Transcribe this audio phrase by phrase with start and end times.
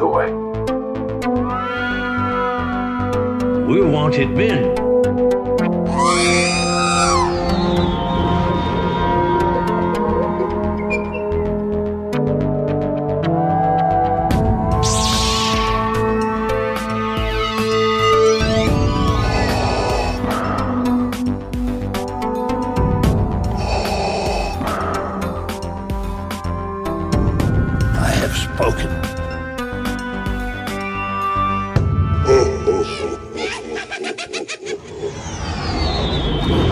[0.00, 0.32] toy.
[3.66, 4.34] We want it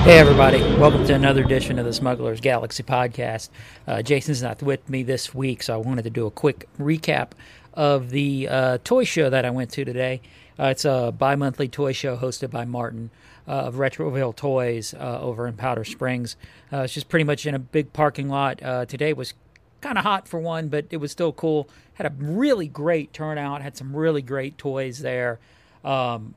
[0.08, 0.62] Hey, everybody.
[0.78, 3.50] Welcome to another edition of the Smuggler's Galaxy podcast.
[3.86, 7.32] Uh, Jason's not with me this week, so I wanted to do a quick recap
[7.74, 10.22] of the uh, toy show that I went to today.
[10.58, 13.10] Uh, it's a bi monthly toy show hosted by Martin
[13.46, 16.36] uh, of Retroville Toys uh, over in Powder Springs.
[16.72, 18.60] Uh, it's just pretty much in a big parking lot.
[18.88, 19.34] Today was
[19.82, 21.68] kind of hot for one, but it was still cool.
[21.92, 25.38] Had a really great turnout, had some really great toys there.
[25.84, 26.34] Um,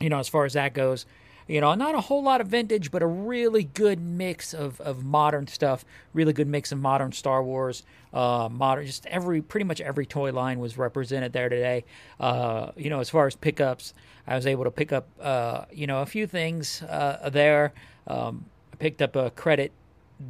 [0.00, 1.06] you know, as far as that goes.
[1.48, 5.02] You know, not a whole lot of vintage, but a really good mix of, of
[5.02, 5.82] modern stuff.
[6.12, 8.84] Really good mix of modern Star Wars, uh, modern.
[8.84, 11.86] Just every pretty much every toy line was represented there today.
[12.20, 13.94] Uh, you know, as far as pickups,
[14.26, 17.72] I was able to pick up uh, you know a few things uh, there.
[18.06, 19.72] Um, I picked up a credit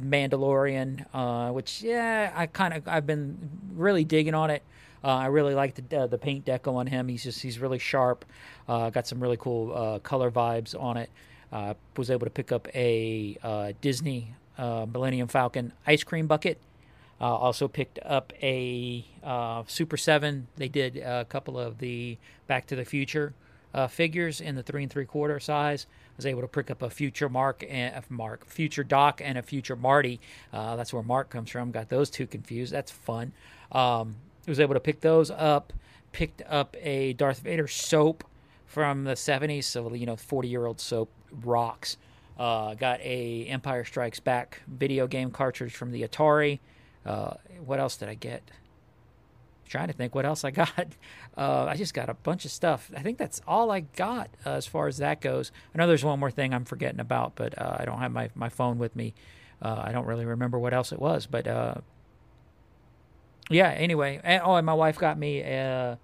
[0.01, 4.63] Mandalorian, uh, which yeah, I kind of I've been really digging on it.
[5.03, 7.07] Uh, I really like the uh, the paint deco on him.
[7.07, 8.25] He's just he's really sharp.
[8.67, 11.09] Uh, got some really cool uh, color vibes on it.
[11.51, 16.59] Uh, was able to pick up a uh, Disney Millennium Falcon ice cream bucket.
[17.21, 19.05] Also picked up a
[19.67, 20.47] Super Seven.
[20.57, 23.33] They did a couple of the Back to the Future
[23.89, 25.87] figures in the three and three quarter size.
[26.17, 29.41] Was able to pick up a future Mark and a Mark, future Doc, and a
[29.41, 30.19] future Marty.
[30.51, 31.71] That's where Mark comes from.
[31.71, 32.73] Got those two confused.
[32.73, 33.31] That's fun.
[33.71, 34.17] Um,
[34.49, 35.73] was able to pick those up.
[36.11, 38.23] Picked up a Darth Vader soap
[38.65, 39.65] from the 70s.
[39.65, 41.11] So you know, 40 year old soap
[41.43, 41.97] rocks.
[42.37, 46.59] Uh, got a Empire Strikes Back video game cartridge from the Atari.
[47.05, 47.33] Uh,
[47.65, 48.43] what else did I get?
[49.69, 50.87] trying to think what else I got.
[51.37, 52.91] Uh, I just got a bunch of stuff.
[52.95, 55.51] I think that's all I got uh, as far as that goes.
[55.73, 58.29] I know there's one more thing I'm forgetting about, but uh, I don't have my,
[58.35, 59.13] my phone with me.
[59.61, 61.47] Uh, I don't really remember what else it was, but
[63.49, 63.69] yeah.
[63.69, 65.95] Anyway, and, oh, and my wife got me uh,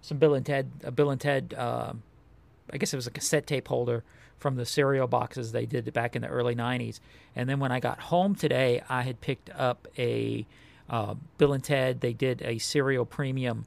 [0.00, 1.54] some Bill and Ted, a Bill and Ted.
[1.56, 2.02] um
[2.72, 4.04] I guess it was a cassette tape holder
[4.38, 7.00] from the cereal boxes they did back in the early '90s.
[7.36, 10.46] And then when I got home today, I had picked up a
[10.88, 12.00] uh, Bill and Ted.
[12.00, 13.66] They did a cereal premium.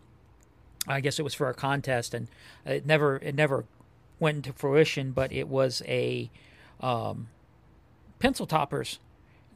[0.87, 2.27] I guess it was for a contest, and
[2.65, 3.65] it never it never
[4.19, 5.11] went into fruition.
[5.11, 6.29] But it was a
[6.79, 7.27] um,
[8.19, 8.99] pencil toppers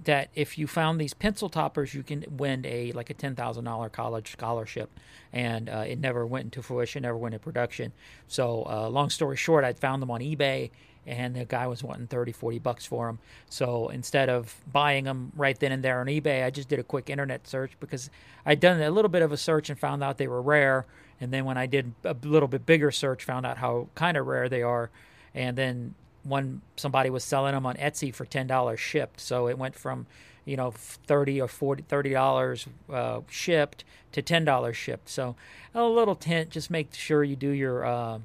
[0.04, 3.66] that if you found these pencil toppers, you can win a like a ten thousand
[3.66, 4.90] dollar college scholarship,
[5.32, 7.94] and uh, it never went into fruition, never went into production.
[8.28, 10.72] So, uh, long story short, I found them on eBay,
[11.06, 13.20] and the guy was wanting 30, 40 bucks for them.
[13.50, 16.84] So instead of buying them right then and there on eBay, I just did a
[16.84, 18.10] quick internet search because
[18.46, 20.86] I'd done a little bit of a search and found out they were rare.
[21.20, 24.28] And then when I did a little bit bigger search, found out how kind of
[24.28, 24.90] rare they are.
[25.34, 29.20] And then one somebody was selling them on Etsy for ten dollars shipped.
[29.20, 30.08] So it went from
[30.46, 35.10] you know thirty or 40 thirty dollars uh, shipped to ten dollars shipped.
[35.10, 35.36] So
[35.74, 36.50] a little tint.
[36.50, 38.20] Just make sure you do your uh,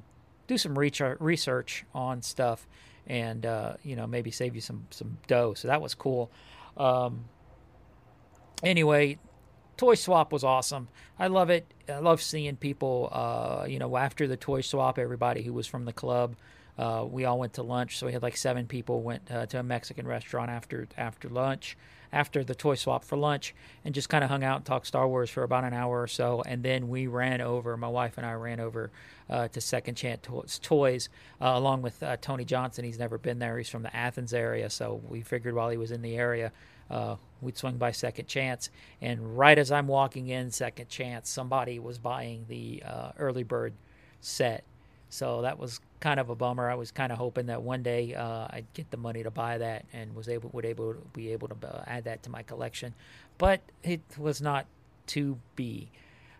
[0.47, 2.67] do some research research on stuff,
[3.05, 5.53] and uh, you know maybe save you some some dough.
[5.53, 6.31] So that was cool.
[6.75, 7.25] Um,
[8.63, 9.17] anyway,
[9.75, 10.87] toy swap was awesome.
[11.19, 11.71] I love it.
[11.89, 13.09] I love seeing people.
[13.11, 16.35] Uh, you know, after the toy swap, everybody who was from the club,
[16.77, 17.97] uh, we all went to lunch.
[17.97, 21.75] So we had like seven people went uh, to a Mexican restaurant after after lunch,
[22.13, 25.07] after the toy swap for lunch, and just kind of hung out and talked Star
[25.07, 26.43] Wars for about an hour or so.
[26.45, 27.75] And then we ran over.
[27.77, 28.91] My wife and I ran over
[29.29, 31.09] uh, to Second Chance to- Toys
[31.41, 32.85] uh, along with uh, Tony Johnson.
[32.85, 33.57] He's never been there.
[33.57, 36.51] He's from the Athens area, so we figured while he was in the area.
[36.89, 38.69] Uh, we'd swing by Second Chance,
[39.01, 42.81] and right as I'm walking in Second Chance, somebody was buying the
[43.17, 43.73] early bird
[44.21, 44.63] set.
[45.09, 46.69] So that was kind of a bummer.
[46.69, 49.57] I was kind of hoping that one day uh, I'd get the money to buy
[49.57, 52.43] that and was able would able to be able to uh, add that to my
[52.43, 52.93] collection,
[53.37, 54.65] but it was not
[55.07, 55.89] to be.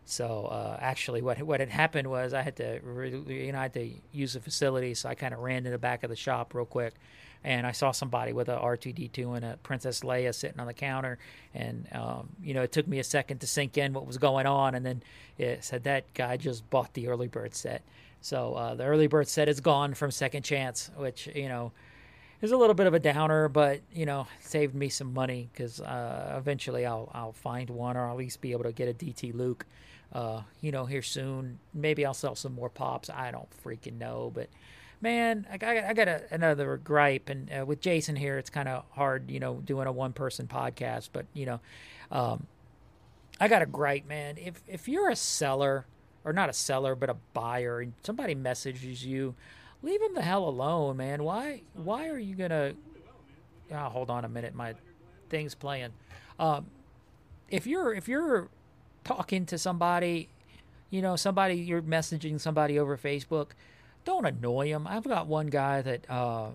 [0.06, 2.80] So uh, actually, what what had happened was I had to
[3.28, 5.78] you know I had to use the facility, so I kind of ran to the
[5.78, 6.94] back of the shop real quick,
[7.44, 11.18] and I saw somebody with a R2D2 and a Princess Leia sitting on the counter,
[11.54, 14.46] and um, you know it took me a second to sink in what was going
[14.46, 15.04] on, and then
[15.38, 17.82] it said that guy just bought the early bird set.
[18.28, 21.72] So uh, the early bird set is gone from Second Chance, which you know
[22.42, 25.80] is a little bit of a downer, but you know, saved me some money because
[25.80, 29.34] uh, eventually I'll I'll find one or at least be able to get a DT
[29.34, 29.66] Luke.
[30.12, 31.60] Uh, you know, here soon.
[31.74, 33.10] Maybe I'll sell some more pops.
[33.10, 34.50] I don't freaking know, but
[35.00, 38.68] man, I got, I got a, another gripe, and uh, with Jason here, it's kind
[38.68, 41.12] of hard, you know, doing a one person podcast.
[41.14, 41.60] But you know,
[42.12, 42.46] um,
[43.40, 44.36] I got a gripe, man.
[44.38, 45.86] If if you're a seller
[46.28, 49.34] or not a seller but a buyer, and somebody messages you,
[49.82, 51.24] leave them the hell alone, man.
[51.24, 52.74] Why why are you gonna?
[53.72, 54.76] Oh, hold on a minute, my
[55.30, 55.92] thing's playing.
[56.38, 56.68] Um,
[57.50, 58.50] if you're if you're
[59.06, 60.28] talking to somebody,
[60.90, 63.52] you know, somebody you're messaging somebody over Facebook,
[64.04, 64.86] don't annoy them.
[64.86, 66.50] I've got one guy that uh,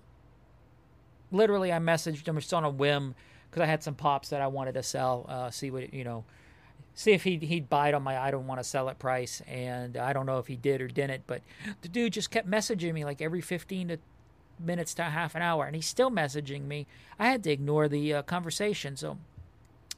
[1.31, 3.15] literally I messaged him just on a whim
[3.49, 5.25] because I had some pops that I wanted to sell.
[5.27, 6.25] Uh, see what you know,
[6.93, 9.97] see if he'd he'd bite on my I don't want to sell it price, and
[9.97, 11.23] I don't know if he did or didn't.
[11.27, 11.41] But
[11.81, 13.97] the dude just kept messaging me like every 15 to
[14.59, 16.87] minutes to half an hour, and he's still messaging me.
[17.19, 19.17] I had to ignore the uh, conversation, so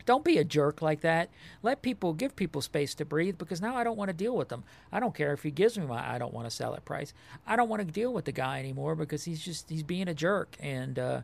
[0.06, 1.30] don't be a jerk like that.
[1.64, 4.50] Let people give people space to breathe because now I don't want to deal with
[4.50, 4.64] them.
[4.92, 7.14] I don't care if he gives me my I don't want to sell it price.
[7.48, 10.14] I don't want to deal with the guy anymore because he's just he's being a
[10.14, 11.22] jerk and uh,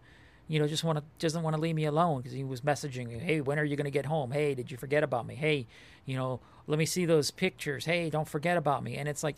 [0.51, 3.09] you know just want to doesn't want to leave me alone because he was messaging,
[3.09, 4.31] you, hey, when are you going to get home?
[4.31, 5.35] Hey, did you forget about me?
[5.35, 5.65] Hey,
[6.05, 7.85] you know, let me see those pictures.
[7.85, 8.97] Hey, don't forget about me.
[8.97, 9.37] And it's like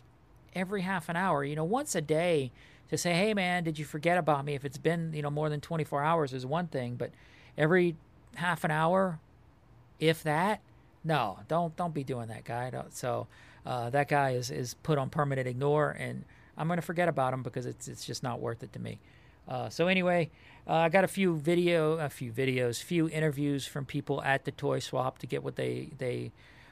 [0.55, 2.51] every half an hour, you know, once a day
[2.89, 4.55] to say, hey man, did you forget about me?
[4.55, 7.11] If it's been you know more than 24 hours is one thing, but
[7.57, 7.95] every
[8.35, 9.19] half an hour
[9.99, 10.61] if that.
[11.03, 12.71] No, don't don't be doing that, guy.
[12.71, 13.27] Don't, so
[13.65, 16.23] uh, that guy is is put on permanent ignore, and
[16.57, 18.99] I'm going to forget about him because it's it's just not worth it to me.
[19.47, 20.29] Uh, so anyway,
[20.67, 24.51] uh, I got a few video, a few videos, few interviews from people at the
[24.51, 26.31] toy swap to get what they they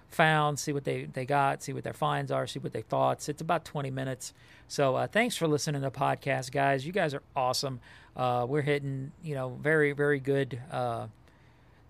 [0.09, 3.27] found, see what they they got, see what their finds are, see what they thoughts.
[3.27, 4.33] It's about 20 minutes.
[4.67, 6.85] So uh, thanks for listening to the podcast, guys.
[6.85, 7.79] You guys are awesome.
[8.15, 11.07] Uh, we're hitting you know very very good uh,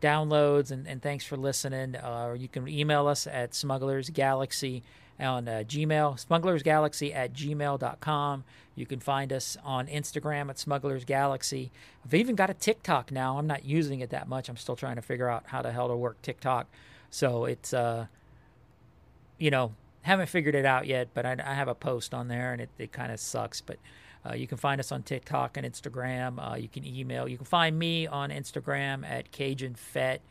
[0.02, 1.96] downloads and, and thanks for listening.
[1.96, 4.82] Uh, you can email us at smugglersgalaxy
[5.22, 8.44] on uh, Gmail, smugglersgalaxy at gmail.com.
[8.76, 11.70] You can find us on Instagram at smugglersgalaxy.
[12.06, 13.38] I've even got a TikTok now.
[13.38, 14.50] I'm not using it that much.
[14.50, 16.68] I'm still trying to figure out how the hell to work TikTok.
[17.10, 18.08] So it's, uh,
[19.38, 19.74] you know,
[20.04, 22.70] haven't figured it out yet, but I, I have a post on there and it,
[22.78, 23.62] it kind of sucks.
[23.62, 23.78] But
[24.26, 26.52] uh, you can find us on TikTok and Instagram.
[26.52, 27.28] Uh, you can email.
[27.28, 30.22] You can find me on Instagram at Cajun Fett.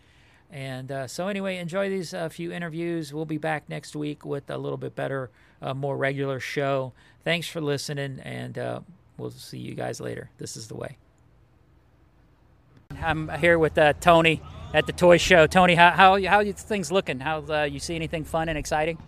[0.52, 3.14] And uh, so, anyway, enjoy these uh, few interviews.
[3.14, 5.30] We'll be back next week with a little bit better,
[5.62, 6.92] uh, more regular show.
[7.24, 8.80] Thanks for listening, and uh,
[9.16, 10.30] we'll see you guys later.
[10.38, 10.96] This is the way.
[13.00, 14.42] I'm here with Tony
[14.74, 15.46] at the toy show.
[15.46, 17.20] Tony, how how how are things looking?
[17.20, 18.98] How you see anything fun and exciting?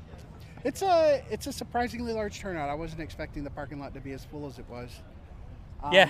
[0.65, 2.69] It's a it's a surprisingly large turnout.
[2.69, 4.91] I wasn't expecting the parking lot to be as full as it was.
[5.83, 6.09] Um, yeah.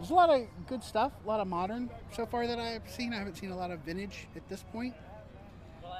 [0.00, 3.12] There's a lot of good stuff, a lot of modern so far that I've seen.
[3.12, 4.94] I haven't seen a lot of vintage at this point.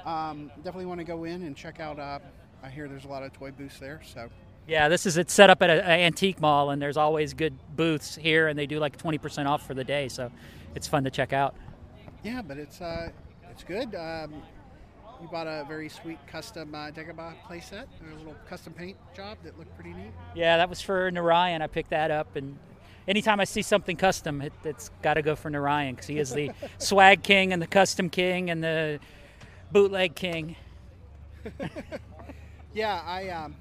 [0.05, 1.99] Um, definitely want to go in and check out.
[1.99, 2.17] Uh,
[2.63, 4.27] I hear there's a lot of toy booths there, so.
[4.67, 8.15] Yeah, this is it's set up at an antique mall, and there's always good booths
[8.15, 10.31] here, and they do like 20% off for the day, so
[10.73, 11.53] it's fun to check out.
[12.23, 13.09] Yeah, but it's uh,
[13.51, 13.93] it's good.
[13.93, 14.33] Um,
[15.21, 19.59] you bought a very sweet custom uh, Dagobah playset, a little custom paint job that
[19.59, 20.11] looked pretty neat.
[20.33, 21.61] Yeah, that was for Narayan.
[21.61, 22.57] I picked that up, and
[23.11, 26.33] anytime I see something custom, it, has got to go for Narayan because he is
[26.33, 28.99] the swag king and the custom king and the
[29.71, 30.55] bootleg king.
[32.73, 33.55] yeah, I um,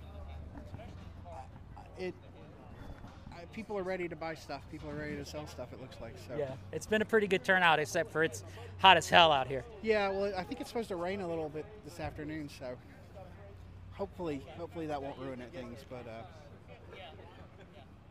[1.99, 2.15] it
[3.53, 4.63] people are ready to buy stuff.
[4.71, 5.73] People are ready to sell stuff.
[5.73, 6.37] It looks like so.
[6.37, 8.45] Yeah, it's been a pretty good turnout, except for it's
[8.79, 9.65] hot as hell out here.
[9.83, 12.77] Yeah, well, I think it's supposed to rain a little bit this afternoon, so
[13.93, 15.81] hopefully, hopefully that won't ruin it things.
[15.89, 16.23] But uh,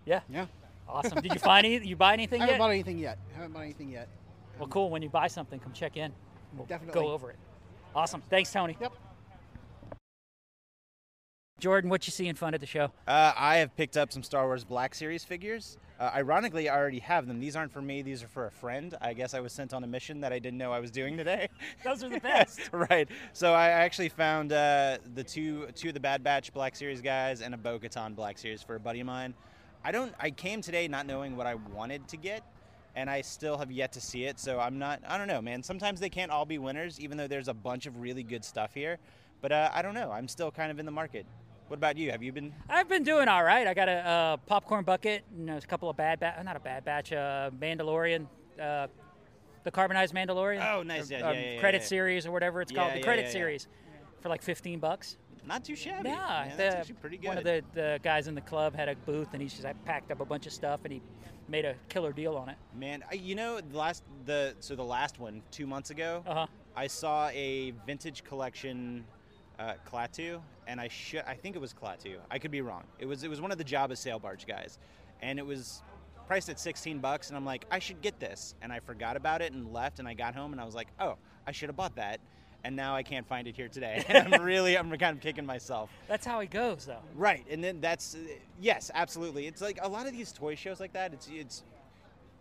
[0.06, 0.48] yeah, yeah,
[0.90, 1.22] awesome.
[1.22, 1.86] Did you find any?
[1.86, 2.50] You buy anything I yet?
[2.52, 3.18] haven't bought anything yet.
[3.36, 4.08] Haven't bought anything yet.
[4.58, 4.90] Well, cool.
[4.90, 6.12] When you buy something, come check in.
[6.56, 7.38] We'll Definitely go over it.
[7.96, 8.22] Awesome.
[8.30, 8.78] Thanks, Tony.
[8.82, 8.94] Yep.
[11.60, 12.86] Jordan, what you see in front of the show?
[13.06, 15.78] Uh, I have picked up some Star Wars Black Series figures.
[16.00, 17.42] Uh, ironically, I already have them.
[17.42, 18.02] These aren't for me.
[18.02, 18.96] These are for a friend.
[19.02, 21.18] I guess I was sent on a mission that I didn't know I was doing
[21.18, 21.50] today.
[21.84, 22.70] Those are the best.
[22.72, 23.10] right.
[23.34, 27.42] So I actually found uh, the two two of the Bad Batch Black Series guys
[27.42, 29.34] and a Bo-Katan Black Series for a buddy of mine.
[29.84, 30.14] I don't.
[30.20, 32.44] I came today not knowing what I wanted to get,
[32.96, 34.40] and I still have yet to see it.
[34.40, 35.02] So I'm not.
[35.08, 35.64] I don't know, man.
[35.64, 38.74] Sometimes they can't all be winners, even though there's a bunch of really good stuff
[38.74, 38.98] here.
[39.42, 40.12] But uh, I don't know.
[40.12, 41.26] I'm still kind of in the market.
[41.70, 42.12] What about you?
[42.12, 42.54] Have you been?
[42.68, 43.68] I've been doing all right.
[43.68, 46.84] I got a, uh, popcorn bucket and a couple of bad batch, not a bad
[46.84, 48.26] batch, uh, Mandalorian,
[48.60, 48.88] uh,
[49.64, 50.68] the carbonized Mandalorian.
[50.68, 51.12] Oh, nice.
[51.12, 51.88] Yeah, or, yeah, yeah, Credit yeah.
[51.88, 53.34] series or whatever it's Yeah, called, the yeah, credit yeah, yeah.
[53.34, 53.68] series,
[54.20, 55.18] for like 15 bucks.
[55.50, 56.10] Not too shabby.
[56.10, 57.28] Yeah, man, the- that's actually pretty good.
[57.28, 59.84] one of the, the guys in the club had a booth, and he just like,
[59.84, 61.02] packed up a bunch of stuff, and he
[61.48, 62.56] made a killer deal on it.
[62.78, 66.34] Man, I- you know, the last the so the last one two months ago, Uh
[66.34, 66.48] huh.
[66.76, 69.04] I saw a vintage collection
[69.58, 72.18] uh, Klaatu, and I should I think it was Klaatu.
[72.30, 72.84] I could be wrong.
[73.00, 74.78] It was it was one of the Jabba sail barge guys,
[75.22, 75.82] and it was
[76.28, 77.30] priced at 16 bucks.
[77.30, 79.98] And I'm like, I should get this, and I forgot about it and left.
[79.98, 82.20] And I got home and I was like, oh, I should have bought that.
[82.64, 84.04] And now I can't find it here today.
[84.10, 85.90] And I'm really I'm kind of kicking myself.
[86.08, 87.02] That's how it goes, though.
[87.16, 88.20] Right, and then that's uh,
[88.60, 89.48] yes, absolutely.
[89.48, 91.14] It's like a lot of these toy shows like that.
[91.14, 91.64] It's it's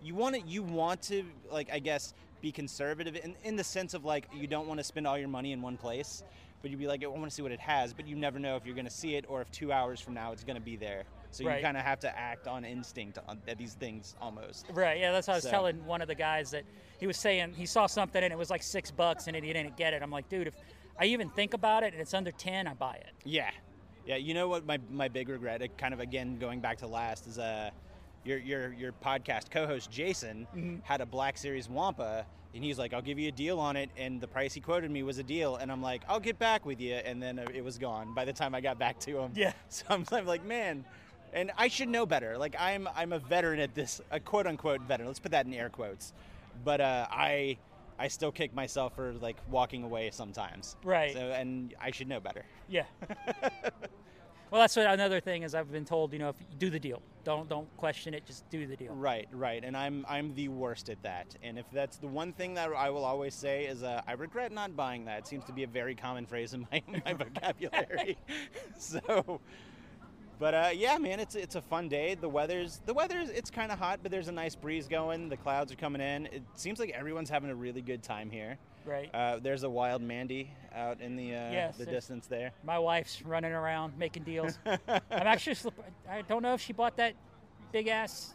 [0.03, 3.95] you want to you want to like I guess be conservative in, in the sense
[3.95, 6.23] of like you don't want to spend all your money in one place,
[6.63, 8.57] but you'd be like I want to see what it has, but you never know
[8.57, 10.63] if you're going to see it or if two hours from now it's going to
[10.63, 11.05] be there.
[11.31, 11.57] So Right.
[11.59, 14.67] you kind of have to act on instinct on at these things almost.
[14.73, 14.99] Right.
[14.99, 16.65] Yeah, that's what I was So- telling one of the guys that
[16.99, 19.77] he was saying he saw something and it was like six bucks and he didn't
[19.77, 20.03] get it.
[20.03, 20.55] I'm like, dude, if
[20.99, 23.13] I even think about it and it's under ten, I buy it.
[23.25, 23.51] Yeah,
[24.07, 24.17] yeah.
[24.17, 24.65] You know what?
[24.67, 27.71] My, my big regret, kind of again going back to last, is uh,
[28.25, 33.01] your your your podcast co-host Jason had a Black Series Wampa, and he's like, "I'll
[33.03, 35.55] give you a deal on it," and the price he quoted me was a deal,
[35.57, 38.25] and I'm like, "I'll get back with you," and then uh, it was gone by
[38.25, 39.33] the time I got back to him.
[39.37, 39.53] Yeah.
[39.69, 40.85] So I'm, I'm like, man.
[41.33, 42.39] And I should know better.
[42.39, 45.09] Like I'm, I'm a veteran at this, a quote unquote veteran.
[45.09, 46.13] Let's put that in air quotes.
[46.65, 47.59] But uh, I,
[47.99, 50.77] I still kick myself for like walking away sometimes.
[50.85, 51.13] Right.
[51.13, 52.45] So and I should know better.
[52.69, 52.85] Yeah.
[54.51, 55.55] well, that's what another thing is.
[55.55, 58.49] I've been told, you know, if you do the deal, don't don't question it, just
[58.49, 58.95] do the deal.
[58.95, 61.37] Right, right, and I'm I'm the worst at that.
[61.43, 64.51] And if that's the one thing that I will always say is, uh, I regret
[64.51, 65.19] not buying that.
[65.19, 68.17] It seems to be a very common phrase in my my vocabulary.
[68.79, 69.41] so,
[70.39, 72.15] but uh, yeah, man, it's it's a fun day.
[72.15, 75.29] The weather's the weather's it's kind of hot, but there's a nice breeze going.
[75.29, 76.27] The clouds are coming in.
[76.27, 78.59] It seems like everyone's having a really good time here.
[78.85, 79.11] Right.
[79.13, 82.53] Uh, there's a wild Mandy out in the uh, Yes, the distance there.
[82.65, 84.59] My wife's running around making deals.
[84.67, 84.81] I'm
[85.11, 85.57] actually,
[86.09, 87.15] I don't know if she bought that
[87.71, 88.35] big ass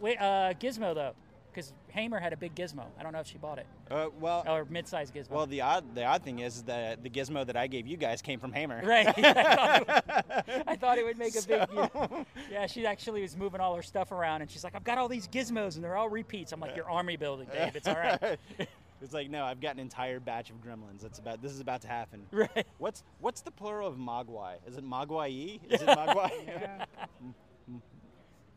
[0.00, 1.14] wait, uh, gizmo though,
[1.58, 2.84] because Hamer had a big gizmo.
[2.98, 5.30] I don't know if she bought it Uh, well, or mid-sized gizmo.
[5.30, 8.22] well, the odd the odd thing is that the gizmo that I gave you guys
[8.22, 8.80] came from Hamer.
[8.84, 9.08] Right.
[9.18, 11.66] I, thought it would, I thought it would make a big.
[11.74, 12.24] Yeah.
[12.50, 15.08] yeah, she actually was moving all her stuff around, and she's like, "I've got all
[15.08, 17.74] these gizmos, and they're all repeats." I'm like, "Your army building, Dave.
[17.74, 18.38] It's all right."
[19.00, 21.02] It's like no, I've got an entire batch of gremlins.
[21.02, 22.26] That's about this is about to happen.
[22.32, 22.66] right.
[22.78, 24.54] What's what's the plural of mogwai?
[24.66, 25.60] Is it mogwai?
[25.70, 26.84] Is it mogwai?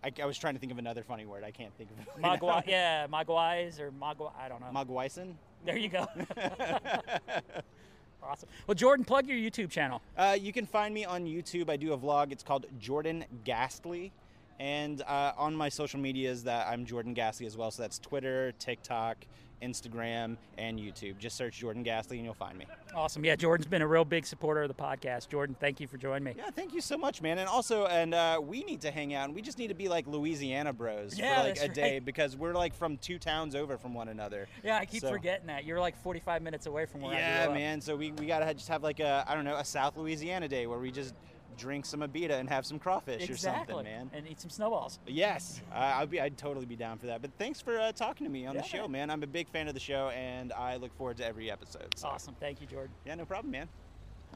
[0.03, 1.43] I, I was trying to think of another funny word.
[1.43, 2.07] I can't think of it.
[2.23, 4.31] right Mogwai, yeah, Mogwais or Mogwai.
[4.39, 4.67] I don't know.
[4.73, 5.33] Mogwaisen?
[5.65, 6.07] there you go.
[8.23, 8.49] awesome.
[8.67, 10.01] Well, Jordan, plug your YouTube channel.
[10.17, 11.69] Uh, you can find me on YouTube.
[11.69, 12.31] I do a vlog.
[12.31, 14.11] It's called Jordan Ghastly.
[14.59, 17.71] And uh, on my social medias, that I'm Jordan Ghastly as well.
[17.71, 19.17] So that's Twitter, TikTok,
[19.61, 21.17] Instagram, and YouTube.
[21.17, 22.65] Just search Jordan Ghastly and you'll find me.
[22.95, 23.23] Awesome.
[23.23, 25.29] Yeah, Jordan's been a real big supporter of the podcast.
[25.29, 26.33] Jordan, thank you for joining me.
[26.37, 27.37] Yeah, thank you so much, man.
[27.37, 29.87] And also, and uh, we need to hang out, and we just need to be
[29.87, 33.77] like Louisiana bros Yeah, for like a day because we're like from two towns over
[33.77, 34.47] from one another.
[34.63, 35.63] Yeah, I keep So- forgetting that.
[35.65, 37.19] You're like 45 minutes away from where I am.
[37.21, 37.57] Yeah, grew up.
[37.59, 37.81] man.
[37.81, 40.67] So we, we gotta just have like a I don't know a South Louisiana day
[40.67, 41.13] where we just
[41.57, 43.73] drink some Abita and have some crawfish Exactly.
[43.73, 44.09] or something, man.
[44.13, 44.99] And eat some snowballs.
[45.07, 47.21] Yes, I I'd be I'd totally be down for that.
[47.21, 48.91] But thanks for uh, talking to me on Yeah, the show, man.
[48.91, 49.09] man.
[49.11, 51.87] I'm a big fan of the show, and I look forward to every episode.
[51.95, 52.07] So.
[52.07, 52.35] Awesome.
[52.39, 52.91] Thank you, Jordan.
[53.05, 53.67] Yeah, no problem, man.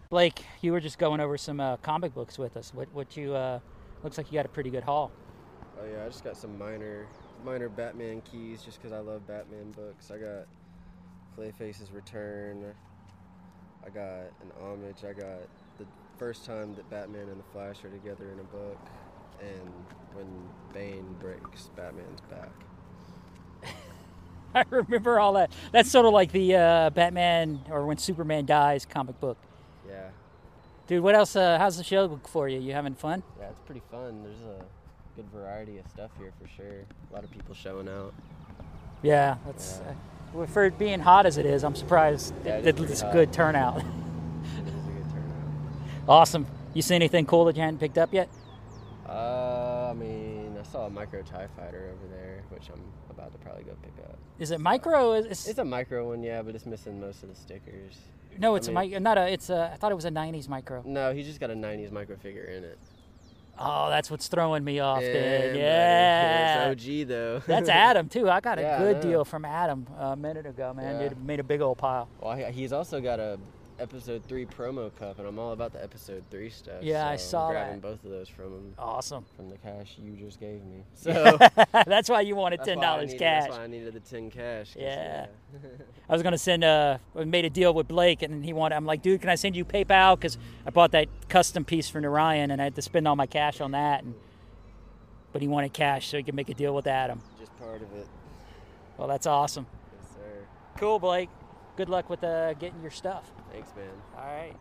[0.09, 2.73] Blake, you were just going over some uh, comic books with us.
[2.73, 3.59] What, what you, uh,
[4.03, 5.11] looks like you got a pretty good haul.
[5.79, 7.07] Oh yeah, I just got some minor,
[7.43, 10.11] minor Batman keys just because I love Batman books.
[10.11, 10.45] I got
[11.37, 12.73] Clayface's Return.
[13.85, 15.03] I got an homage.
[15.03, 15.64] I got the
[16.17, 18.77] first time that Batman and the Flash are together in a book,
[19.41, 19.71] and
[20.13, 20.27] when
[20.73, 22.51] Bane breaks Batman's back.
[24.55, 25.51] I remember all that.
[25.71, 29.37] That's sort of like the uh, Batman or when Superman dies comic book.
[29.87, 30.09] Yeah,
[30.87, 31.35] Dude, what else?
[31.35, 32.59] Uh, how's the show look for you?
[32.59, 33.23] You having fun?
[33.39, 34.23] yeah, it's pretty fun.
[34.23, 34.63] There's a
[35.15, 36.85] good variety of stuff here for sure.
[37.09, 38.13] A lot of people showing out.
[39.01, 39.79] Yeah, that's.
[39.79, 42.93] Uh, for it being hot as it is, I'm surprised Yeah, it that is pretty
[42.93, 43.83] it's a good turnout.
[44.57, 45.94] It is a good turnout.
[46.07, 46.45] Awesome.
[46.73, 48.29] You see anything cool that you hadn't picked up yet?
[49.07, 53.37] Uh, I mean, I saw a micro Tie Fighter over there, which I'm about to
[53.39, 54.17] probably go pick up.
[54.39, 55.13] Is it micro?
[55.13, 57.97] Is, is- It's a micro one, yeah, but it's missing most of the stickers.
[58.37, 59.01] no, I it's mean- a mic.
[59.01, 59.31] Not a.
[59.31, 59.71] It's a.
[59.73, 60.81] I thought it was a '90s micro.
[60.85, 62.77] No, he just got a '90s micro figure in it.
[63.57, 65.13] Oh, that's what's throwing me off, dude.
[65.13, 65.59] buddy.
[65.59, 66.71] Yeah.
[66.71, 67.41] it's OG though.
[67.47, 68.29] That's Adam too.
[68.29, 70.99] I got a Yeah, good deal from Adam a minute ago, man.
[70.99, 71.09] Yeah.
[71.09, 72.09] Did made a big old pile.
[72.19, 73.39] well, he's also got a
[73.79, 76.81] episode three promo cup, and I'm all about the episode three stuff.
[76.81, 77.81] Yeah, I saw I'm grabbing that.
[77.81, 79.25] both of those from him Awesome.
[79.35, 80.83] from the cash you just gave me.
[80.95, 81.37] So
[81.85, 83.43] That's why you wanted ten dollars cash.
[83.43, 84.75] That's why I needed the ten cash.
[84.77, 85.27] Yeah.
[86.09, 86.63] I was gonna send.
[86.63, 88.75] Uh, we made a deal with Blake, and he wanted.
[88.75, 90.15] I'm like, dude, can I send you PayPal?
[90.17, 93.25] Because I bought that custom piece for Narayan, and I had to spend all my
[93.27, 94.03] cash on that.
[94.03, 94.15] And
[95.33, 97.21] but he wanted cash, so he could make a deal with Adam.
[97.39, 98.07] just part of it.
[98.97, 99.67] Well, that's awesome.
[100.01, 100.45] Yes, sir.
[100.77, 101.29] Cool, Blake.
[101.75, 103.29] Good luck with uh, getting your stuff.
[103.51, 103.85] Thanks, man.
[104.17, 104.55] All right.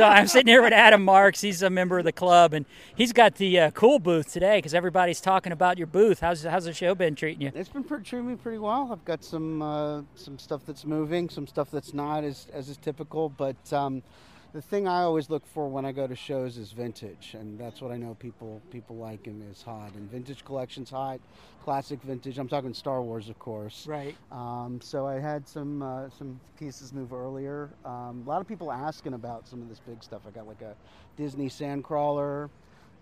[0.00, 1.40] So I'm sitting here with Adam Marks.
[1.40, 2.66] He's a member of the club, and
[2.96, 6.18] he's got the uh, cool booth today because everybody's talking about your booth.
[6.18, 7.52] How's how's the show been treating you?
[7.54, 8.88] It's been pretty, treating me pretty well.
[8.90, 12.76] I've got some uh, some stuff that's moving, some stuff that's not as as is
[12.76, 13.28] typical.
[13.28, 14.02] But um,
[14.54, 17.82] the thing I always look for when I go to shows is vintage, and that's
[17.82, 19.92] what I know people people like and is hot.
[19.94, 21.18] And vintage collection's hot,
[21.64, 22.38] classic vintage.
[22.38, 23.84] I'm talking Star Wars, of course.
[23.84, 24.14] Right.
[24.30, 27.68] Um, so I had some uh, some pieces move earlier.
[27.84, 30.22] Um, a lot of people asking about some of this big stuff.
[30.24, 30.76] I got like a
[31.16, 32.48] Disney Sandcrawler,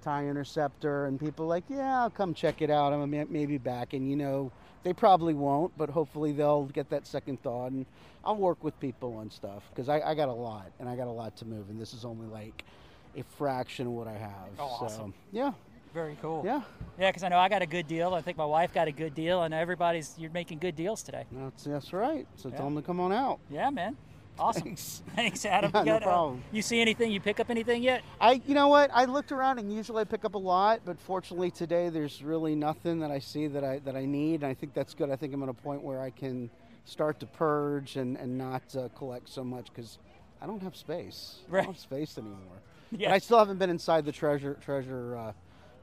[0.03, 2.93] Tie Interceptor, and people like, yeah, I'll come check it out.
[2.93, 4.51] I'm maybe back, and you know,
[4.83, 7.87] they probably won't, but hopefully they'll get that second thought, and
[8.25, 11.07] I'll work with people on stuff because I, I got a lot, and I got
[11.07, 12.65] a lot to move, and this is only like
[13.17, 14.49] a fraction of what I have.
[14.59, 15.15] Oh, so awesome.
[15.31, 15.53] yeah,
[15.95, 16.43] Very cool.
[16.45, 16.63] yeah,
[16.99, 18.13] Yeah, because I know I got a good deal.
[18.15, 21.27] I think my wife got a good deal, and everybody's you're making good deals today.
[21.31, 22.27] that's that's right.
[22.37, 22.57] So Yeah.
[22.57, 23.39] tell them to come on out.
[23.51, 23.97] Yeah, man.
[24.39, 24.62] Awesome.
[24.62, 25.03] Thanks.
[25.15, 25.71] Thanks, Adam.
[25.75, 26.43] Yeah, You no got, uh, problem.
[26.53, 27.12] you see anything?
[27.12, 28.03] You pick up anything yet?
[28.21, 28.91] I, you know what?
[28.93, 32.55] I looked around and usually I pick up a lot, but fortunately today there's really
[32.55, 34.37] nothing that I see that I that I need.
[34.43, 35.11] And I think that's good.
[35.11, 36.51] I think I'm at a point where I can
[36.85, 39.99] start to purge and and not uh, collect so much because
[40.41, 41.37] I don't have space.
[41.51, 42.39] I don't have space anymore.
[42.95, 43.09] Yeah.
[43.09, 45.33] But I still haven't been inside the treasure treasure uh,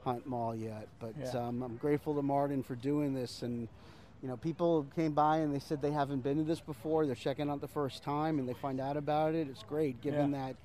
[0.04, 0.86] hunt mall yet.
[1.00, 1.30] But Yeah.
[1.40, 3.68] um, I'm grateful to Martin for doing this and.
[4.22, 7.06] You know, people came by and they said they haven't been to this before.
[7.06, 9.48] They're checking out the first time and they find out about it.
[9.48, 10.46] It's great, given Yeah.
[10.48, 10.56] that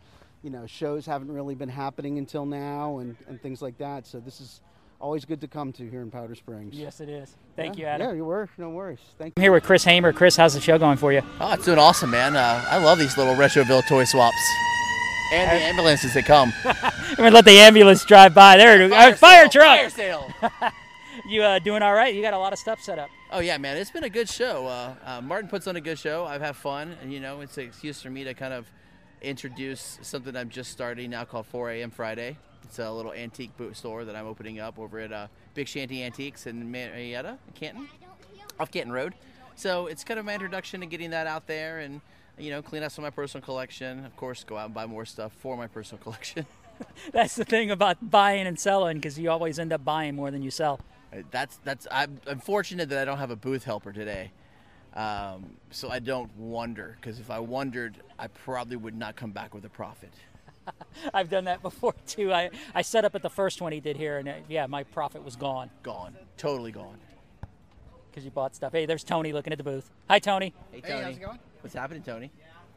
[0.44, 4.20] you know shows haven't really been happening until now and, and things like that so
[4.20, 4.62] this is
[5.00, 7.36] always good to come to here in powder springs Yes, it is.
[7.56, 8.08] Thank yeah, you, Adam.
[8.10, 9.34] yeah you were no worries thank you.
[9.38, 10.14] I'm here with Chris Hamer.
[10.14, 11.24] Chris, how's the show going for you?
[11.40, 12.36] Oh, it's doing awesome, man.
[12.36, 14.36] Uh, I love these little Retroville toy swaps.
[15.34, 16.54] And the ambulances that come.
[16.66, 18.58] I'm gonna let the ambulance drive by.
[18.58, 18.92] There, it is.
[18.92, 19.80] Uh, fire sale, truck.
[19.80, 20.32] Fire sale.
[21.28, 22.14] You uh, doing all right?
[22.14, 23.10] You got a lot of stuff set up.
[23.36, 23.75] Oh yeah, man.
[23.75, 24.65] It's been a good show.
[24.65, 26.25] Uh, uh, Martin puts on a good show.
[26.25, 28.65] I've had fun, and you know, it's an excuse for me to kind of
[29.22, 31.91] introduce something I'm just starting now called 4 a.m.
[31.91, 32.38] Friday.
[32.63, 36.02] It's a little antique boot store that I'm opening up over at uh, Big Shanty
[36.02, 37.89] Antiques in Marietta, Canton,
[38.58, 39.13] off Canton Road.
[39.58, 42.00] So it's kind of my introduction to getting that out there, and
[42.38, 44.06] you know, clean out some of my personal collection.
[44.06, 46.45] Of course, go out and buy more stuff for my personal collection.
[47.12, 50.41] That's the thing about buying and selling because you always end up buying more than
[50.41, 50.80] you sell.
[51.32, 51.88] That's that's.
[51.91, 54.32] I'm, I'm fortunate that I don't have a booth helper today,
[54.93, 56.97] um, so I don't wonder.
[56.99, 60.12] Because if I wondered, I probably would not come back with a profit.
[61.13, 62.34] I've done that before too.
[62.34, 64.84] I, I set up at the first one he did here, and uh, yeah, my
[64.84, 66.97] profit was gone Gone, totally gone.
[68.10, 68.71] because you bought stuff.
[68.71, 69.89] Hey, there's Tony looking at the booth.
[70.10, 70.54] Hi, Tony.
[70.71, 71.39] Hey Hey, how's it going?
[71.62, 72.32] What's happening, Tony?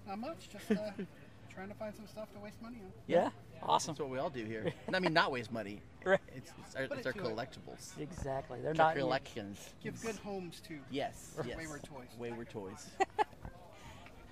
[0.06, 0.90] not much just uh,
[1.58, 3.30] trying to find some stuff to waste money on Yeah,
[3.64, 3.92] awesome.
[3.94, 4.72] That's what we all do here.
[4.94, 5.80] I mean, not waste money.
[6.04, 6.20] Right.
[6.34, 7.24] It's, it's our, it's our to it.
[7.24, 7.98] collectibles.
[8.00, 8.60] Exactly.
[8.62, 8.96] They're It's not.
[8.96, 9.58] collections.
[9.82, 11.56] give good homes to Yes, yes.
[11.56, 12.06] Wayward toys.
[12.18, 12.86] Wayward toys.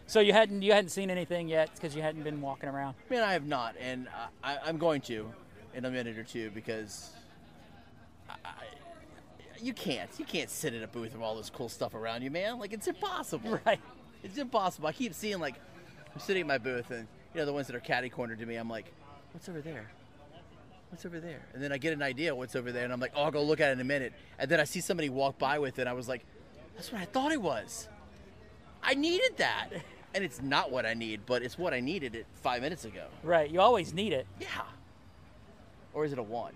[0.08, 2.94] So you hadn't you hadn't seen anything yet because you hadn't been walking around.
[3.10, 4.06] Man, I have not, and
[4.44, 5.28] I, I, I'm going to
[5.74, 7.10] in a minute or two because
[8.30, 8.50] I, I,
[9.60, 12.30] you can't you can't sit in a booth with all this cool stuff around you,
[12.30, 12.60] man.
[12.60, 13.58] Like it's impossible.
[13.66, 13.80] Right.
[14.22, 14.86] It's impossible.
[14.86, 15.56] I keep seeing like
[16.14, 18.46] I'm sitting in my booth, and you know the ones that are catty cornered to
[18.46, 18.56] me.
[18.56, 18.90] I'm like,
[19.32, 19.90] what's over there?
[20.88, 21.42] What's over there?
[21.52, 23.42] And then I get an idea what's over there, and I'm like, oh, I'll go
[23.42, 24.14] look at it in a minute.
[24.38, 25.82] And then I see somebody walk by with it.
[25.82, 26.24] And I was like,
[26.76, 27.88] that's what I thought it was.
[28.82, 29.68] I needed that.
[30.14, 33.04] And it's not what I need, but it's what I needed it five minutes ago.
[33.22, 33.50] Right.
[33.50, 34.26] You always need it.
[34.40, 34.46] Yeah.
[35.92, 36.54] Or is it a want?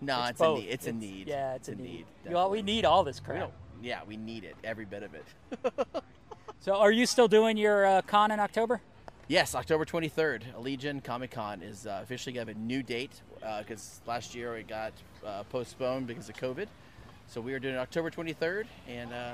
[0.00, 0.60] No, it's, both.
[0.60, 0.70] a need.
[0.70, 1.28] It's, a need.
[1.28, 2.06] Yeah, it's, a need.
[2.34, 3.52] All, we need all this crap.
[3.82, 4.56] yeah, we need it.
[4.64, 5.86] Every bit of it.
[6.62, 8.80] So, are you still doing your uh, con in October?
[9.32, 13.22] Yes, October 23rd, Legion Comic Con is uh, officially going to have a new date
[13.60, 14.92] because last year it got
[15.24, 16.66] uh, postponed because of COVID.
[17.28, 19.32] So we are doing it October 23rd and uh,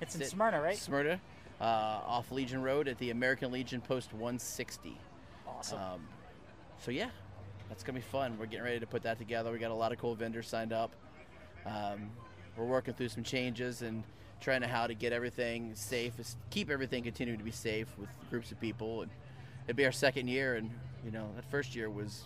[0.00, 0.78] It's in Sit- Smyrna, right?
[0.78, 1.20] Smyrna
[1.60, 4.98] uh, off Legion Road at the American Legion Post 160.
[5.46, 5.78] Awesome.
[5.78, 6.00] Um,
[6.78, 7.10] so yeah,
[7.68, 8.38] that's gonna be fun.
[8.38, 9.52] We're getting ready to put that together.
[9.52, 10.92] We got a lot of cool vendors signed up.
[11.66, 12.08] Um,
[12.56, 14.02] we're working through some changes and
[14.40, 18.08] trying to how to get everything safe, is- keep everything continuing to be safe with
[18.30, 19.02] groups of people.
[19.02, 19.10] And
[19.66, 20.70] it'd be our second year, and
[21.04, 22.24] you know that first year was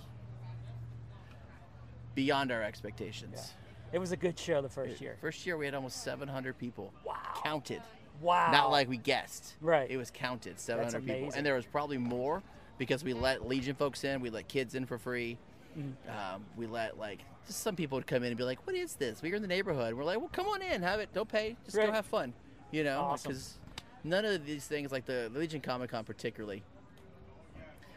[2.15, 3.53] beyond our expectations.
[3.93, 5.17] It was a good show the first year.
[5.21, 6.93] First year we had almost 700 people.
[7.05, 7.17] Wow.
[7.43, 7.83] Counted.
[8.21, 8.51] Wow.
[8.53, 9.55] Not like we guessed.
[9.61, 9.91] Right.
[9.91, 12.43] It was counted 700 people, and there was probably more
[12.79, 14.21] because we let Legion folks in.
[14.21, 15.39] We let kids in for free.
[15.79, 16.35] Mm-hmm.
[16.35, 18.95] Um, we let like just some people would come in and be like, "What is
[18.95, 19.23] this?
[19.23, 21.11] We're in the neighborhood." We're like, "Well, come on in, have it.
[21.13, 21.57] Don't pay.
[21.65, 22.33] Just go have fun."
[22.71, 23.31] You know, Awesome.
[23.33, 23.59] because
[24.05, 26.63] none of these things, like the Legion Comic Con particularly,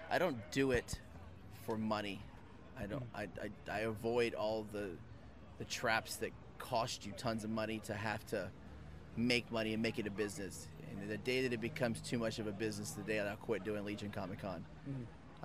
[0.09, 0.99] I don't do it
[1.65, 2.21] for money.
[2.79, 3.03] I don't.
[3.13, 4.89] I, I, I avoid all the
[5.57, 8.49] the traps that cost you tons of money to have to
[9.17, 10.67] make money and make it a business.
[11.01, 13.35] And the day that it becomes too much of a business, the day that I'll
[13.35, 14.63] quit doing Legion Comic Con.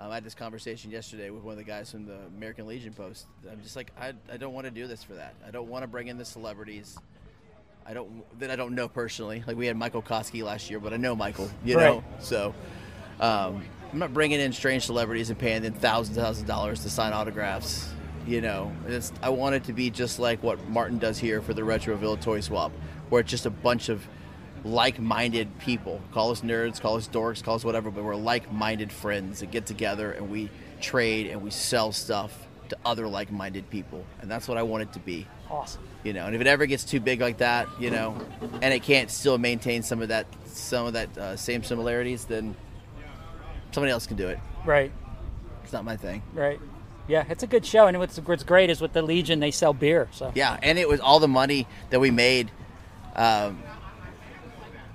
[0.01, 2.91] Um, I had this conversation yesterday with one of the guys from the American Legion
[2.91, 3.27] Post.
[3.49, 5.35] I'm just like, I, I don't want to do this for that.
[5.47, 6.97] I don't want to bring in the celebrities.
[7.85, 9.43] I don't that I don't know personally.
[9.45, 11.95] Like we had Michael Koski last year, but I know Michael, you Right.
[11.95, 12.03] know.
[12.19, 12.53] So
[13.19, 16.81] um, I'm not bringing in strange celebrities and paying them thousands and thousands of dollars
[16.83, 17.87] to sign autographs.
[18.25, 21.53] You know, it's, I want it to be just like what Martin does here for
[21.53, 22.71] the Retroville Toy Swap,
[23.09, 24.07] where it's just a bunch of
[24.63, 26.01] like-minded people.
[26.11, 29.65] Call us nerds, call us dorks, call us whatever, but we're like-minded friends that get
[29.65, 34.57] together and we trade and we sell stuff to other like-minded people, and that's what
[34.57, 35.81] I want it to be Awesome.
[36.05, 38.15] you know and if it ever gets too big like that you know
[38.61, 42.55] and it can't still maintain some of that some of that uh, same similarities then
[43.71, 44.89] somebody else can do it Right.
[45.65, 46.61] it's not my thing Right.
[47.09, 49.73] Yeah, it's a good show, and what's, what's great is with the Legion they sell
[49.73, 50.07] beer.
[50.11, 52.49] So yeah and it was all the money that we made
[53.17, 53.61] um,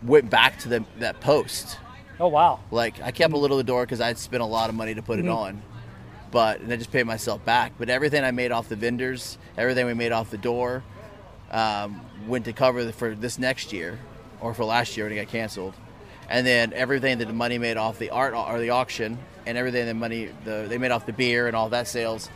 [0.02, 1.78] went back to the, that post.
[2.18, 2.60] Oh wow.
[2.70, 4.94] like i kept a little of the door because i'd spent a lot of money
[4.94, 5.60] to put it on
[6.30, 7.72] but and i just paid myself back.
[7.76, 10.82] But everything i made off the vendors everything we made off the door
[11.50, 13.98] um, went to cover the, for this next year
[14.40, 15.74] or for last year when it got canceled.
[16.28, 19.86] And then everything that the money made off the art or the auction and everything
[19.86, 22.30] the money the, they made off the beer and all that sales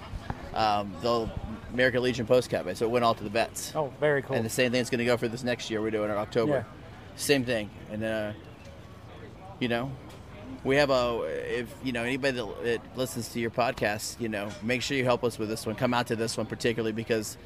[0.54, 1.30] um, the
[1.72, 3.72] american legion post kept so it went all to the vets.
[3.74, 4.36] Oh, very cool.
[4.36, 5.80] and the same thing's going to go for this next year.
[5.80, 6.66] We're doing in october.
[6.68, 6.79] Yeah.
[7.16, 8.32] Same thing and uh,
[9.58, 9.90] you know
[10.64, 11.22] we have a
[11.58, 15.22] if you know anybody that, listens to your podcast you know make sure you help
[15.24, 17.36] us with this one come out to this one particularly because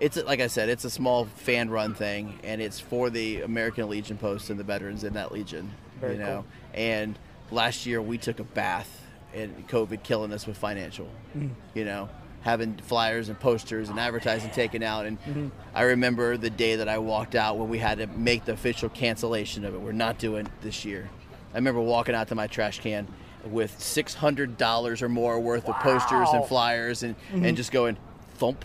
[0.00, 3.88] it's like i said it's a small fan run thing and it's for the american
[3.88, 6.44] legion post and the veterans in that legion Very you know cool.
[6.74, 7.18] and
[7.50, 11.50] last year we took a bath and covid killing us with financial Mm.
[11.74, 12.08] you know
[12.42, 15.48] having flyers and posters and advertising taken out and Mm-hmm.
[15.74, 18.88] i remember the day that i walked out when we had to make the official
[18.88, 21.08] cancellation of it we're not doing it this year
[21.52, 23.06] i remember walking out to my trash can
[23.44, 26.24] with $600 or more worth of posters Wow.
[26.26, 26.36] Mm-hmm.
[26.36, 27.96] and flyers and, and just going
[28.34, 28.64] thump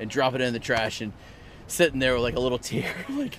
[0.00, 1.12] and dropping it in the trash and
[1.66, 3.38] sitting there with like a little tear like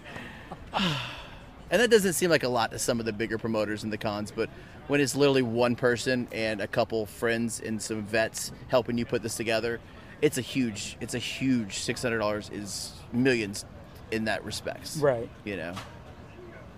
[0.73, 3.97] and that doesn't seem like a lot to some of the bigger promoters in the
[3.97, 4.49] cons, but
[4.87, 9.21] when it's literally one person and a couple friends and some vets helping you put
[9.23, 9.79] this together,
[10.21, 13.65] it's a huge it's a huge six hundred dollars is millions
[14.11, 14.97] in that respects.
[14.97, 15.29] Right.
[15.43, 15.73] You know.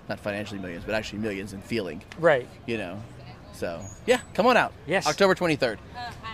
[0.08, 2.48] Not financially millions, but actually millions in feeling, Right.
[2.66, 3.02] you know.
[3.54, 4.74] So yeah, come on out.
[4.88, 5.06] Yes.
[5.08, 5.80] October twenty third.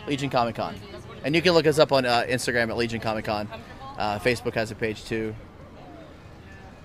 [0.07, 0.75] Legion Comic Con.
[1.23, 3.47] And you can look us up on uh, Instagram at Legion Comic Con.
[3.97, 5.35] Uh, Facebook has a page too.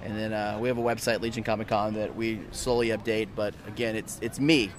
[0.02, 3.28] And then uh, we have a website, Legion Comic Con, that we slowly update.
[3.34, 4.70] But again, it's it's me,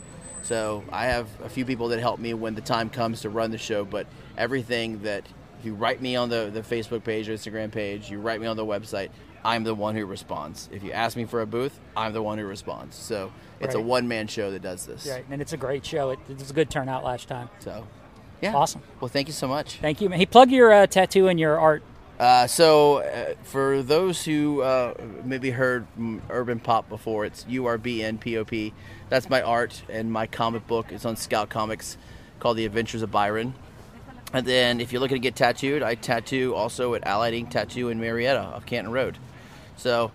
[0.42, 3.52] so I have a few people that help me when the time comes to run
[3.52, 3.86] the show.
[3.86, 4.08] But
[4.38, 5.26] everything that
[5.60, 8.48] if you write me on the the Facebook page or Instagram page, you write me
[8.48, 9.10] on the website,
[9.44, 10.70] I'm the one who responds.
[10.72, 12.96] If you ask me for a booth, I'm the one who responds.
[12.96, 15.08] So it's a one man show that does this.
[15.08, 15.26] Right.
[15.30, 16.10] And it's a great show.
[16.12, 17.50] It, it was a good turnout last time.
[17.60, 17.88] So
[18.42, 18.82] yeah, Awesome.
[19.00, 19.76] Well, thank you so much.
[19.76, 20.10] Thank you.
[20.10, 20.20] man.
[20.20, 21.84] He plug your uh, tattoo and your art.
[22.20, 24.94] Uh, so, uh, for those who uh,
[25.24, 25.88] maybe heard
[26.30, 28.74] Urban Pop before, it's U R B N P O P.
[29.10, 31.98] That's my art, and my comic book is on Scout Comics
[32.40, 33.56] called The Adventures of Byron.
[34.34, 37.90] And then, if you're looking to get tattooed, I tattoo also at Allied Ink Tattoo
[37.90, 39.18] in Marietta off Canton Road.
[39.76, 40.12] So,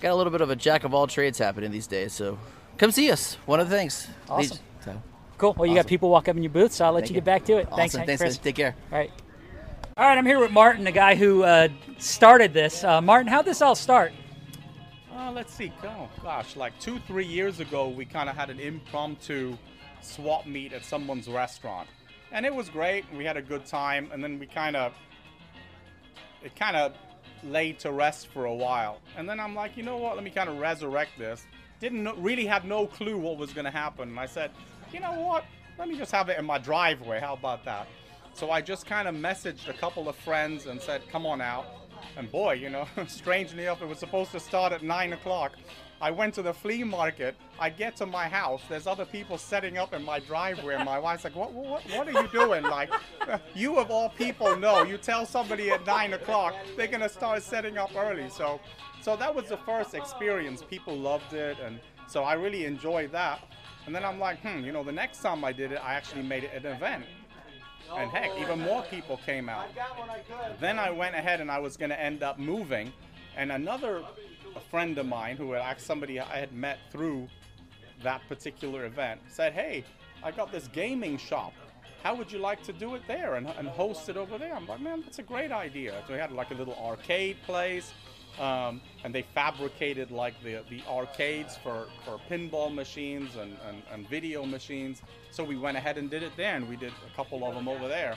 [0.00, 2.12] got a little bit of a jack of all trades happening these days.
[2.12, 2.38] So,
[2.78, 3.34] come see us.
[3.46, 4.06] One of the things.
[4.28, 4.58] Awesome.
[4.84, 5.02] So,
[5.36, 5.54] Cool.
[5.58, 7.14] Well, you got people walk up in your booth, so I'll let you you.
[7.14, 7.66] get back to it.
[7.72, 7.76] awesome.
[7.76, 8.38] Thanks, Thanks, Chris.
[8.38, 8.76] Take care.
[8.92, 9.10] All right.
[10.00, 12.84] All right, I'm here with Martin, the guy who uh, started this.
[12.84, 14.14] Uh, Martin, how'd this all start?
[15.14, 15.70] Uh, let's see.
[15.84, 19.58] Oh gosh, like two, three years ago, we kind of had an impromptu
[20.00, 21.86] swap meet at someone's restaurant,
[22.32, 23.04] and it was great.
[23.14, 24.94] We had a good time, and then we kind of
[26.42, 26.94] it kind of
[27.44, 30.14] laid to rest for a while, and then I'm like, you know what?
[30.14, 31.44] Let me kind of resurrect this.
[31.78, 34.08] Didn't know, really have no clue what was going to happen.
[34.08, 34.50] And I said,
[34.94, 35.44] you know what?
[35.78, 37.20] Let me just have it in my driveway.
[37.20, 37.86] How about that?
[38.34, 41.66] So I just kind of messaged a couple of friends and said, come on out.
[42.16, 45.52] And boy, you know, strangely enough, it was supposed to start at 9 o'clock.
[46.02, 47.36] I went to the flea market.
[47.58, 48.62] I get to my house.
[48.70, 51.52] There's other people setting up in my driveway, and my wife's like, "What?
[51.52, 51.82] What?
[51.90, 52.62] What are you doing?
[52.62, 52.90] Like,
[53.54, 54.82] you of all people know.
[54.82, 58.30] You tell somebody at nine o'clock, they're gonna start setting up early.
[58.30, 58.60] So,
[59.02, 60.62] so that was the first experience.
[60.62, 63.40] People loved it, and so I really enjoyed that.
[63.84, 66.22] And then I'm like, hmm, you know, the next time I did it, I actually
[66.22, 67.04] made it an event.
[67.96, 69.68] And heck, even more people came out.
[70.60, 72.92] Then I went ahead and I was going to end up moving.
[73.36, 74.02] And another
[74.56, 77.28] a friend of mine, who had somebody I had met through
[78.02, 79.84] that particular event, said, Hey,
[80.22, 81.52] I got this gaming shop.
[82.02, 84.54] How would you like to do it there and, and host it over there?
[84.54, 86.02] I'm like, man, that's a great idea.
[86.06, 87.92] So we had like a little arcade place.
[88.38, 94.08] Um, and they fabricated like the, the arcades for, for pinball machines and, and, and
[94.08, 95.02] video machines.
[95.30, 97.68] So we went ahead and did it there, and we did a couple of them
[97.68, 98.16] over there.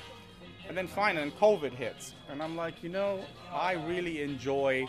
[0.68, 3.20] And then finally, COVID hits, and I'm like, you know,
[3.52, 4.88] I really enjoy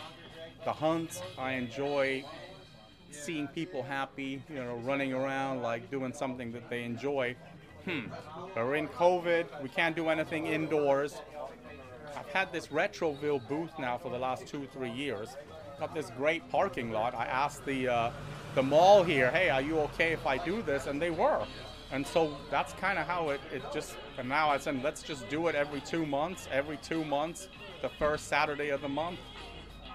[0.63, 1.21] the hunt.
[1.37, 2.23] I enjoy
[3.11, 7.35] seeing people happy, you know, running around like doing something that they enjoy.
[7.85, 8.07] Hmm.
[8.55, 9.61] We're in COVID.
[9.61, 11.21] We can't do anything indoors.
[12.17, 15.35] I've had this Retroville booth now for the last two, three years.
[15.79, 17.13] Got this great parking lot.
[17.13, 18.11] I asked the uh,
[18.55, 20.87] the mall here, hey, are you okay if I do this?
[20.87, 21.45] And they were.
[21.91, 25.29] And so that's kind of how it, it just, and now I said, let's just
[25.29, 26.47] do it every two months.
[26.51, 27.47] Every two months,
[27.81, 29.19] the first Saturday of the month.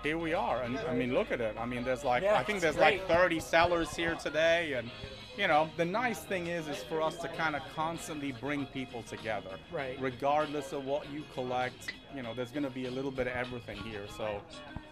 [0.02, 0.62] Here we are.
[0.62, 1.56] And I mean, look at it.
[1.59, 3.00] I mean, there's like, Yeah, I think there's great.
[3.00, 4.74] like 30 sellers here today.
[4.74, 4.90] And,
[5.37, 9.03] you know, the nice thing is, is for us to kind of constantly bring people
[9.03, 9.57] together.
[9.73, 9.97] Right.
[10.01, 13.35] Regardless of what you collect, you know, there's going to be a little bit of
[13.35, 14.07] everything here.
[14.16, 14.40] So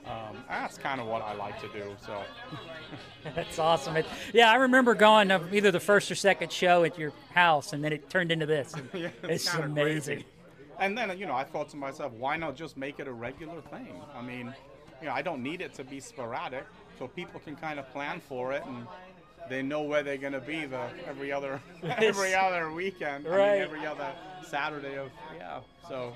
[0.06, 1.94] um, that's kind of what I like to do.
[2.04, 2.22] So.
[3.34, 3.96] That's awesome.
[3.96, 7.74] It, yeah, I remember going to either the first or second show at your house,
[7.74, 8.74] and then it turned into this.
[8.94, 10.16] Yeah, it's kinda amazing.
[10.16, 10.26] crazy.
[10.80, 13.60] And then, you know, I thought to myself, why not just make it a regular
[13.60, 14.00] thing?
[14.14, 14.54] I mean,
[15.02, 16.64] you know, I don't need it to be sporadic,
[16.98, 18.86] so people can kind of plan for it and
[19.48, 21.60] they know where they're going to be the every other
[21.98, 23.26] every other weekend.
[23.26, 23.52] I Right.
[23.54, 25.60] mean, every other Saturday of yeah.
[25.88, 26.14] So,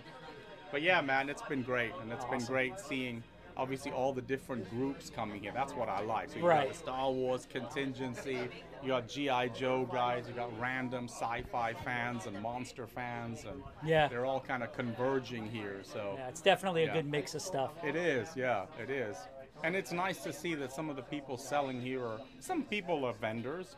[0.70, 3.22] but yeah, man, it's been great, and it's been great seeing.
[3.54, 5.52] Obviously, all the different groups coming here.
[5.52, 6.30] That's what I like.
[6.30, 6.60] So you Right.
[6.66, 8.48] got the Star Wars contingency,
[8.82, 14.08] you got GI Joe guys, you got random sci-fi fans and monster fans, and Yeah.
[14.08, 15.80] they're all kind of converging here.
[15.82, 16.92] So Yeah, it's definitely a Yeah.
[16.94, 17.72] good mix of stuff.
[17.84, 19.18] it is, yeah, it is.
[19.64, 23.04] And it's nice to see that some of the people selling here are some people
[23.04, 23.76] are vendors,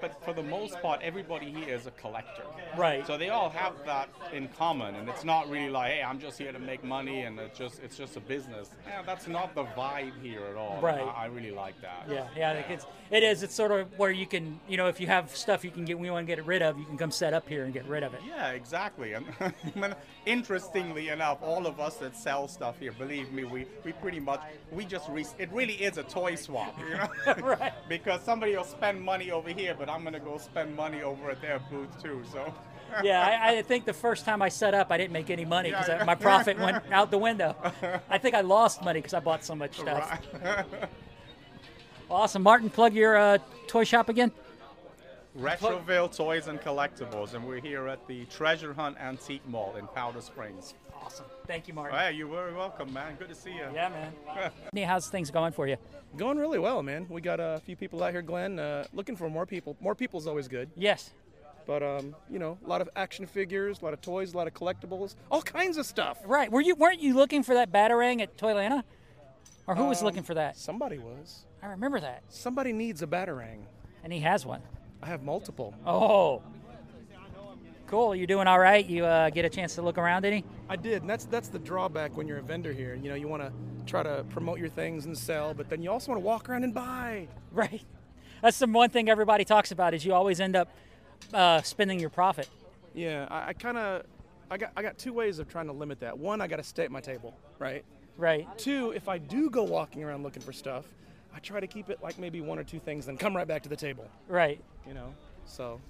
[0.00, 2.42] but for the most part, everybody here is a collector.
[2.76, 3.06] Right.
[3.06, 6.38] So they all have that in common, and it's not really like, hey, I'm just
[6.38, 8.70] here to make money, and it's just it's just a business.
[8.86, 10.80] Yeah, that's not the vibe here at all.
[10.80, 11.00] Right.
[11.00, 12.06] I, I really like that.
[12.10, 13.42] Yeah, yeah, I think it's it is.
[13.42, 15.98] It's sort of where you can, you know, if you have stuff you can get,
[15.98, 18.02] we want to get rid of, you can come set up here and get rid
[18.02, 18.20] of it.
[18.26, 19.12] Yeah, exactly.
[19.12, 19.24] And
[20.26, 24.40] interestingly enough, all of us that sell stuff here, believe me, we, we pretty much
[24.72, 27.08] we just re- it really is a toy swap, you know?
[27.46, 27.72] Right.
[27.88, 31.40] because somebody will spend money over here, but I'm gonna go spend money over at
[31.40, 32.22] their booth too.
[32.32, 32.52] So.
[33.02, 35.70] Yeah, I, I think the first time I set up, I didn't make any money
[35.70, 36.04] because Yeah.
[36.04, 37.56] my profit went out the window.
[38.08, 40.20] I think I lost money because I bought so much stuff.
[40.42, 40.64] Right.
[42.08, 42.70] Awesome, Martin.
[42.70, 44.30] Plug your uh, toy shop again.
[45.36, 50.20] Retroville Toys and Collectibles, and we're here at the Treasure Hunt Antique Mall in Powder
[50.20, 50.74] Springs.
[51.06, 51.26] Awesome.
[51.46, 51.96] Thank you, Martin.
[51.96, 53.14] Hey, you're very welcome, man.
[53.16, 53.64] Good to see you.
[53.72, 54.50] Yeah, man.
[54.74, 55.76] Hey, How's things going for you?
[56.16, 57.06] Going really well, man.
[57.08, 58.58] We got a few people out here, Glen.
[58.58, 59.76] Uh, looking for more people.
[59.80, 60.68] More people is always good.
[60.76, 61.10] Yes.
[61.64, 64.48] But um, you know, a lot of action figures, a lot of toys, a lot
[64.48, 66.18] of collectibles, all kinds of stuff.
[66.24, 66.50] Right.
[66.50, 68.82] Were you weren't you looking for that batarang at Toylanta?
[69.68, 70.56] Or who was Um, looking for that?
[70.56, 71.44] Somebody was.
[71.62, 72.22] I remember that.
[72.30, 73.60] Somebody needs a batarang.
[74.02, 74.62] And he has one.
[75.00, 75.72] I have multiple.
[75.86, 76.42] Oh.
[77.86, 78.16] Cool.
[78.16, 78.84] You're doing all right?
[78.84, 80.44] You uh, get a chance to look around any?
[80.68, 82.94] I did, and that's that's the drawback when you're a vendor here.
[82.94, 83.52] You know, you want to
[83.86, 86.64] try to promote your things and sell, but then you also want to walk around
[86.64, 87.28] and buy.
[87.52, 87.82] Right.
[88.42, 90.68] That's the one thing everybody talks about is you always end up
[91.32, 92.50] uh, spending your profit.
[92.92, 94.02] Yeah, I, I kind of,
[94.50, 96.18] I got I got two ways of trying to limit that.
[96.18, 97.82] One, I got to stay at my table, right?
[98.18, 98.46] Right.
[98.58, 100.84] Two, if I do go walking around looking for stuff,
[101.34, 103.62] I try to keep it like maybe one or two things, then come right back
[103.62, 104.06] to the table.
[104.28, 104.60] Right.
[104.86, 105.14] You know,
[105.46, 105.80] so.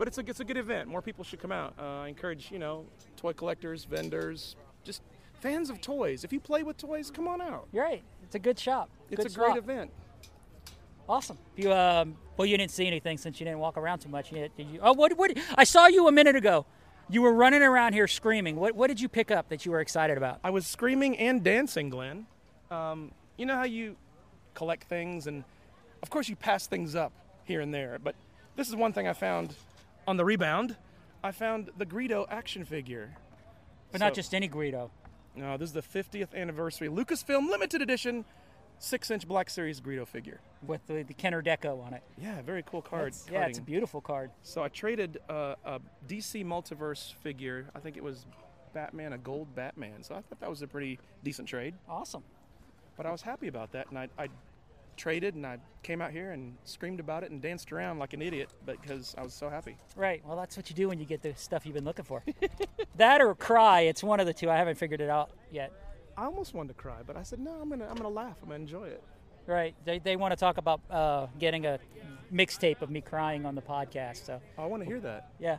[0.00, 0.88] But it's a it's a good event.
[0.88, 1.74] More people should come out.
[1.78, 2.86] Uh, I encourage you know
[3.18, 5.02] toy collectors, vendors, just
[5.40, 6.24] fans of toys.
[6.24, 7.68] If you play with toys, come on out.
[7.70, 8.02] You're right.
[8.22, 8.88] It's a good shop.
[9.10, 9.90] It's Good a great event.
[11.06, 11.36] Awesome.
[11.54, 14.56] You um, well, you didn't see anything since you didn't walk around too much yet,
[14.56, 14.80] did you?
[14.82, 15.18] Oh, what?
[15.18, 15.36] What?
[15.54, 16.64] I saw you a minute ago.
[17.10, 18.56] You were running around here screaming.
[18.56, 18.74] What?
[18.74, 20.40] What did you pick up that you were excited about?
[20.42, 22.26] I was screaming and dancing, Glen.
[22.70, 23.96] Um, you know how you
[24.54, 25.44] collect things, and
[26.02, 27.12] of course you pass things up
[27.44, 27.98] here and there.
[28.02, 28.14] But
[28.56, 29.54] this is one thing I found
[30.10, 30.76] on the rebound.
[31.22, 33.14] I found the Greedo action figure.
[33.92, 34.90] But not just any Greedo.
[35.36, 38.24] No, this is the 50th anniversary Lucasfilm limited edition
[38.80, 40.40] six-inch Black Series Greedo figure.
[40.66, 42.02] with the, the Kenner Deco on it.
[42.20, 43.12] Yeah, very cool card.
[43.12, 44.30] That's- yeah, it's a beautiful card.
[44.42, 47.66] So I traded uh, a DC Multiverse figure.
[47.74, 48.26] I think it was
[48.72, 50.02] Batman, a gold Batman.
[50.02, 51.74] So I thought that was a pretty decent trade.
[51.88, 52.24] Awesome.
[52.96, 54.28] But I was happy about that, and I, I
[55.00, 58.20] traded, and I came out here and screamed about it and danced around like an
[58.20, 59.76] idiot because I was so happy.
[59.96, 60.22] Right.
[60.26, 62.22] Well, that's what you do when you get the stuff you've been looking for.
[62.96, 63.80] that or cry.
[63.80, 64.50] It's one of the two.
[64.50, 65.72] I haven't figured it out yet.
[66.18, 67.52] I almost wanted to cry, but I said no.
[67.52, 68.36] I'm gonna I'm gonna laugh.
[68.42, 69.02] I'm gonna enjoy it.
[69.46, 69.74] Right.
[69.86, 71.78] They, they want to talk about uh, getting a
[72.32, 74.26] mixtape of me crying on the podcast.
[74.26, 75.30] So I want to hear that.
[75.40, 75.56] yeah,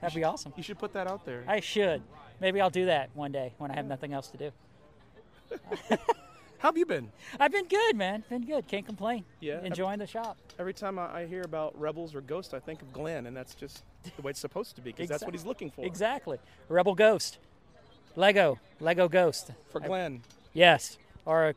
[0.00, 0.52] that'd be awesome.
[0.56, 1.42] You should put that out there.
[1.48, 2.02] I should.
[2.38, 4.50] Maybe I'll do that one day when I have nothing else to do.
[6.62, 7.10] How have you been?
[7.40, 8.22] I've been good, man.
[8.30, 8.68] Been good.
[8.68, 9.24] Can't complain.
[9.40, 9.60] Yeah.
[9.64, 10.36] Enjoying the shop.
[10.60, 13.56] Every time I, I hear about rebels or ghosts, I think of Glen, and that's
[13.56, 13.82] just
[14.14, 15.84] the way it's supposed to be because that's what he's looking for.
[15.84, 16.38] Exactly.
[16.68, 17.38] Rebel Ghost.
[18.14, 18.60] Lego.
[18.78, 19.50] Lego Ghost.
[19.72, 20.22] For I- Glen.
[20.52, 20.98] yes.
[21.26, 21.54] Or a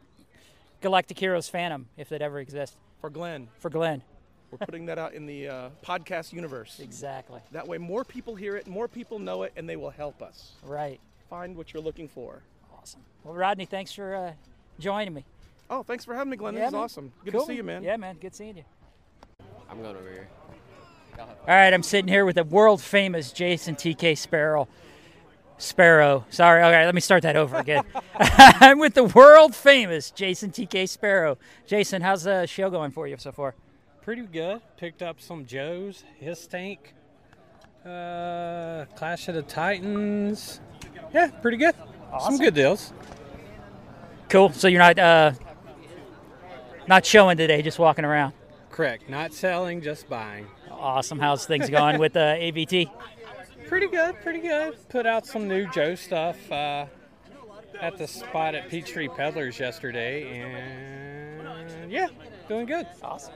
[0.82, 2.76] Galactic Heroes Phantom, if it ever exists.
[3.00, 3.48] For Glen.
[3.60, 4.02] For Glen.
[4.50, 6.80] We're putting that out in the uh, podcast universe.
[6.80, 7.42] Exactly.
[7.52, 10.54] That way, more people hear it, more people know it, and they will help us
[10.64, 11.00] Right.
[11.30, 12.42] find what you're looking for.
[12.76, 13.02] Awesome.
[13.24, 14.32] Well, Rodney, thanks for uh,
[14.80, 15.26] joining me.
[15.70, 16.54] Oh, thanks for having me, Glen.
[16.54, 16.82] Yeah, this is man.
[16.82, 17.12] awesome.
[17.24, 17.84] Good Cool, to see you, man.
[17.84, 18.18] Yeah, man.
[18.20, 18.64] Good seeing you.
[19.70, 20.28] I'm going over here.
[21.18, 24.68] All right, I'm sitting here with the world famous Jason TK Sparrow.
[25.58, 26.26] Sparrow.
[26.30, 26.62] Sorry.
[26.62, 27.84] All right, let me start that over again.
[28.16, 31.38] I'm with the world famous Jason TK Sparrow.
[31.66, 33.56] Jason, how's the show going for you so far?
[34.02, 34.62] Pretty good.
[34.78, 36.94] Picked up some Joes, his tank,
[37.86, 40.60] uh, Clash of the Titans.
[41.14, 41.74] Yeah, pretty good.
[42.20, 42.94] Some good deals.
[44.30, 44.52] Cool.
[44.52, 45.32] So you're not uh,
[46.88, 48.34] not showing today, just walking around.
[48.70, 49.10] Correct.
[49.10, 50.48] Not selling, just buying.
[50.70, 51.20] Awesome.
[51.20, 52.92] How's things going with uh, AVT?
[53.68, 54.16] Pretty good.
[54.22, 54.78] Pretty good.
[54.90, 56.86] Put out some new Joe stuff uh,
[57.82, 62.08] at the spot at Peachtree Peddlers yesterday, and yeah,
[62.48, 62.88] doing good.
[63.02, 63.34] Awesome.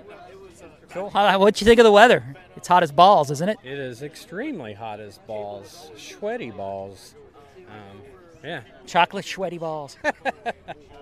[0.90, 1.10] Cool.
[1.12, 2.36] What'd you think of the weather?
[2.56, 3.58] It's hot as balls, isn't it?
[3.64, 7.16] It is extremely hot as balls, sweaty balls.
[7.70, 8.02] Um,
[8.44, 8.62] yeah.
[8.86, 9.98] Chocolate sweaty balls.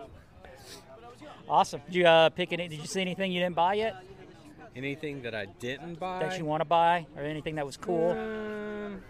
[1.49, 1.81] awesome.
[1.87, 2.67] Did you uh, pick any?
[2.67, 4.03] Did you see anything you didn't buy yet
[4.77, 8.11] Anything that I didn't buy that you want to buy, or anything that was cool?
[8.11, 9.01] Um,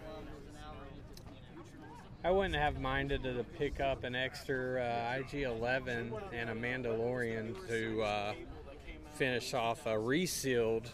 [2.24, 8.02] I wouldn't have minded to pick up an extra uh, IG-11 and a Mandalorian to
[8.02, 8.32] uh,
[9.12, 10.88] finish off a resealed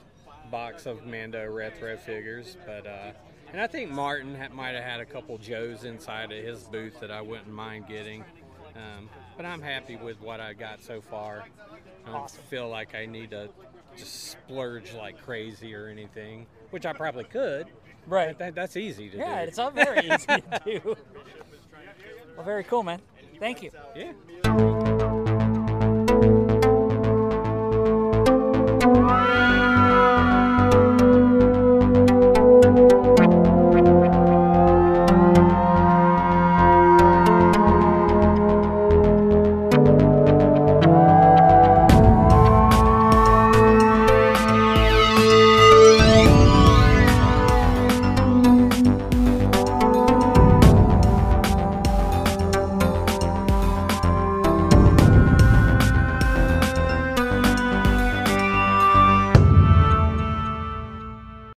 [0.51, 3.13] box of Mando retro figures, but uh,
[3.55, 6.99] and I think Martin ha- might have had a couple Joes inside of his booth
[6.99, 8.25] that I wouldn't mind getting.
[8.75, 11.45] Um, but I'm happy with what I got so far.
[12.05, 12.43] I don't awesome.
[12.51, 13.49] feel like I need to
[13.97, 17.69] just splurge like crazy or anything, which I probably could.
[18.09, 18.37] Right.
[18.37, 19.31] That, that's easy to yeah, do.
[19.31, 20.97] Yeah, it's all very easy to do.
[22.35, 23.01] Well, very cool, man.
[23.39, 23.71] Thank you.
[23.95, 24.15] Yeah.
[24.43, 24.89] Thank
[29.49, 29.54] you.